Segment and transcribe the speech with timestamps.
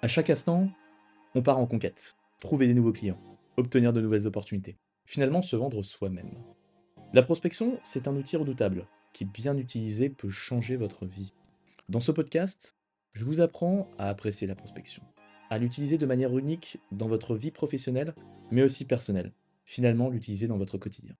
[0.00, 0.70] À chaque instant,
[1.34, 3.20] on part en conquête, trouver des nouveaux clients,
[3.56, 6.30] obtenir de nouvelles opportunités, finalement se vendre soi-même.
[7.12, 11.32] La prospection, c'est un outil redoutable qui, bien utilisé, peut changer votre vie.
[11.88, 12.76] Dans ce podcast,
[13.12, 15.02] je vous apprends à apprécier la prospection,
[15.50, 18.14] à l'utiliser de manière unique dans votre vie professionnelle,
[18.52, 19.32] mais aussi personnelle,
[19.64, 21.16] finalement l'utiliser dans votre quotidien.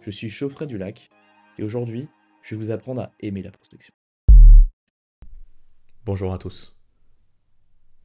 [0.00, 1.10] Je suis Chauffret du Lac,
[1.58, 2.08] et aujourd'hui,
[2.40, 3.92] je vais vous apprendre à aimer la prospection.
[6.06, 6.81] Bonjour à tous.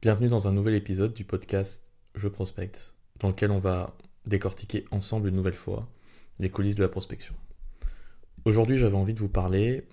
[0.00, 3.96] Bienvenue dans un nouvel épisode du podcast Je prospecte, dans lequel on va
[4.26, 5.88] décortiquer ensemble une nouvelle fois
[6.38, 7.34] les coulisses de la prospection.
[8.44, 9.88] Aujourd'hui, j'avais envie de vous parler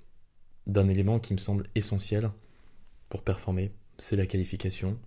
[0.67, 2.29] d'un élément qui me semble essentiel
[3.09, 4.99] pour performer, c'est la qualification,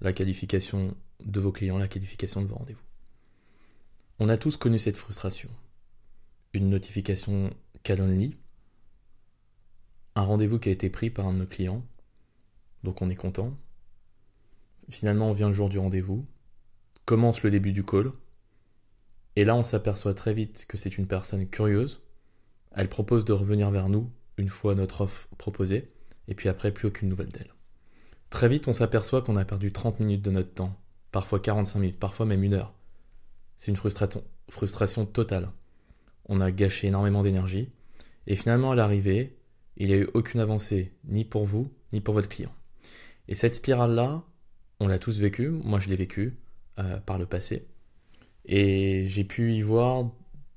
[0.00, 2.86] la qualification de vos clients, la qualification de vos rendez-vous.
[4.18, 5.50] On a tous connu cette frustration.
[6.54, 7.50] Une notification
[7.82, 8.38] Calendly,
[10.14, 11.84] un rendez-vous qui a été pris par un de nos clients,
[12.82, 13.54] donc on est content,
[14.88, 16.26] Finalement, on vient le jour du rendez-vous,
[17.04, 18.12] commence le début du call,
[19.36, 22.02] et là on s'aperçoit très vite que c'est une personne curieuse.
[22.72, 25.92] Elle propose de revenir vers nous une fois notre offre proposée,
[26.26, 27.54] et puis après plus aucune nouvelle d'elle.
[28.30, 30.78] Très vite on s'aperçoit qu'on a perdu 30 minutes de notre temps,
[31.12, 32.74] parfois 45 minutes, parfois même une heure.
[33.56, 35.50] C'est une frustration, frustration totale.
[36.26, 37.70] On a gâché énormément d'énergie,
[38.26, 39.38] et finalement à l'arrivée,
[39.76, 42.52] il n'y a eu aucune avancée, ni pour vous, ni pour votre client.
[43.28, 44.24] Et cette spirale-là,
[44.80, 46.36] on l'a tous vécu, moi je l'ai vécu
[46.78, 47.66] euh, par le passé.
[48.44, 50.10] Et j'ai pu y voir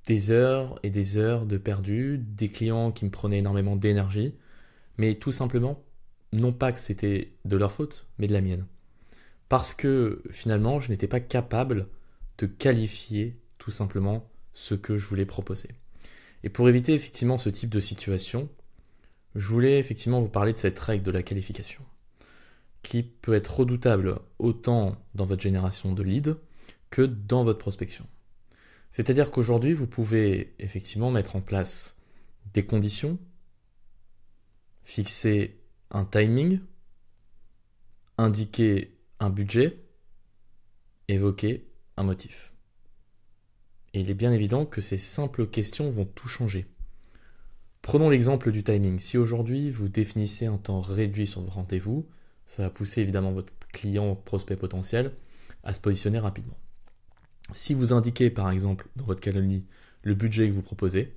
[0.06, 4.36] des heures et des heures de perdu, des clients qui me prenaient énormément d'énergie,
[4.98, 5.84] mais tout simplement,
[6.34, 8.66] non pas que c'était de leur faute, mais de la mienne.
[9.50, 11.88] Parce que finalement, je n'étais pas capable
[12.38, 15.70] de qualifier tout simplement ce que je voulais proposer.
[16.44, 18.50] Et pour éviter effectivement ce type de situation,
[19.36, 21.84] je voulais effectivement vous parler de cette règle de la qualification
[22.84, 26.36] qui peut être redoutable autant dans votre génération de leads
[26.90, 28.06] que dans votre prospection.
[28.90, 31.98] C'est-à-dire qu'aujourd'hui, vous pouvez effectivement mettre en place
[32.54, 33.18] des conditions,
[34.84, 36.60] fixer un timing,
[38.18, 39.80] indiquer un budget,
[41.08, 42.52] évoquer un motif.
[43.94, 46.66] Et il est bien évident que ces simples questions vont tout changer.
[47.82, 49.00] Prenons l'exemple du timing.
[49.00, 52.08] Si aujourd'hui vous définissez un temps réduit sur vos rendez-vous,
[52.52, 55.14] ça va pousser évidemment votre client prospect potentiel
[55.64, 56.58] à se positionner rapidement.
[57.54, 59.64] Si vous indiquez par exemple dans votre calendrier
[60.04, 61.16] le budget que vous proposez,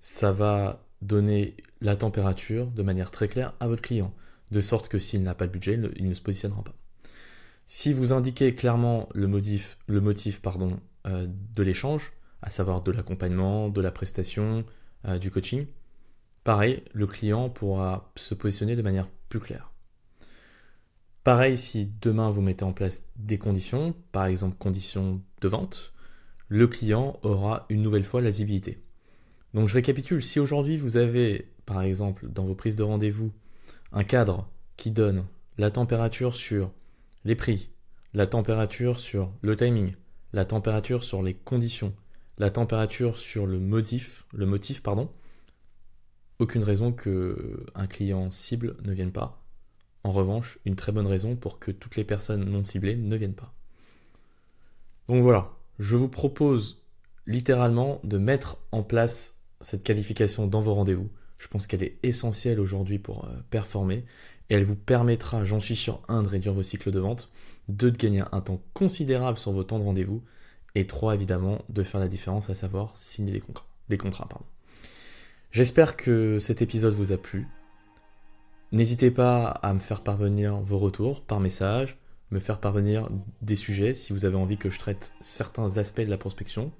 [0.00, 4.14] ça va donner la température de manière très claire à votre client,
[4.52, 6.76] de sorte que s'il n'a pas le budget, il ne se positionnera pas.
[7.66, 11.26] Si vous indiquez clairement le motif, euh,
[11.56, 14.64] de l'échange, à savoir de l'accompagnement, de la prestation,
[15.08, 15.66] euh, du coaching,
[16.44, 19.70] pareil, le client pourra se positionner de manière plus claire.
[21.22, 25.92] Pareil, si demain vous mettez en place des conditions, par exemple conditions de vente,
[26.48, 28.82] le client aura une nouvelle fois la visibilité.
[29.52, 33.32] Donc je récapitule, si aujourd'hui vous avez, par exemple, dans vos prises de rendez-vous,
[33.92, 34.48] un cadre
[34.78, 35.26] qui donne
[35.58, 36.72] la température sur
[37.26, 37.70] les prix,
[38.14, 39.92] la température sur le timing,
[40.32, 41.94] la température sur les conditions,
[42.38, 45.10] la température sur le motif, le motif pardon,
[46.38, 49.44] aucune raison que un client cible ne vienne pas
[50.04, 53.34] en revanche, une très bonne raison pour que toutes les personnes non ciblées ne viennent
[53.34, 53.52] pas.
[55.08, 56.82] Donc voilà, je vous propose
[57.26, 61.10] littéralement de mettre en place cette qualification dans vos rendez-vous.
[61.38, 64.04] Je pense qu'elle est essentielle aujourd'hui pour euh, performer
[64.48, 67.30] et elle vous permettra, j'en suis sûr, un, de réduire vos cycles de vente,
[67.68, 70.22] deux, de gagner un temps considérable sur vos temps de rendez-vous
[70.74, 74.28] et trois, évidemment, de faire la différence, à savoir signer des contrats.
[75.50, 77.48] J'espère que cet épisode vous a plu.
[78.72, 81.98] N'hésitez pas à me faire parvenir vos retours par message,
[82.30, 83.08] me faire parvenir
[83.42, 86.70] des sujets si vous avez envie que je traite certains aspects de la prospection.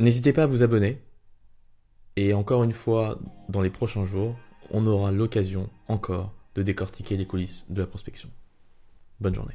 [0.00, 1.00] N'hésitez pas à vous abonner.
[2.16, 4.36] Et encore une fois, dans les prochains jours,
[4.70, 8.28] on aura l'occasion encore de décortiquer les coulisses de la prospection.
[9.20, 9.54] Bonne journée.